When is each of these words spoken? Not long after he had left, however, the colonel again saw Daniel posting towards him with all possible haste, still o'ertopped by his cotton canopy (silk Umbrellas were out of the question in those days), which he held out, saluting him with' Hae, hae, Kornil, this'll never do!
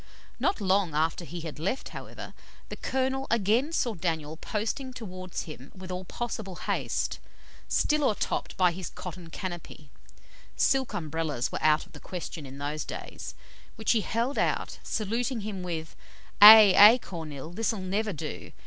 Not 0.39 0.59
long 0.59 0.95
after 0.95 1.23
he 1.25 1.41
had 1.41 1.59
left, 1.59 1.89
however, 1.89 2.33
the 2.69 2.75
colonel 2.75 3.27
again 3.29 3.71
saw 3.71 3.93
Daniel 3.93 4.35
posting 4.35 4.93
towards 4.93 5.43
him 5.43 5.71
with 5.75 5.91
all 5.91 6.05
possible 6.05 6.55
haste, 6.55 7.19
still 7.67 8.05
o'ertopped 8.05 8.57
by 8.57 8.71
his 8.71 8.89
cotton 8.89 9.29
canopy 9.29 9.91
(silk 10.55 10.95
Umbrellas 10.95 11.51
were 11.51 11.61
out 11.61 11.85
of 11.85 11.91
the 11.91 11.99
question 11.99 12.47
in 12.47 12.57
those 12.57 12.83
days), 12.83 13.35
which 13.75 13.91
he 13.91 14.01
held 14.01 14.39
out, 14.39 14.79
saluting 14.81 15.41
him 15.41 15.61
with' 15.61 15.95
Hae, 16.41 16.73
hae, 16.73 16.97
Kornil, 16.97 17.51
this'll 17.55 17.77
never 17.77 18.11
do! 18.11 18.53